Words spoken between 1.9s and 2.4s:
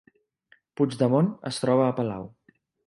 a palau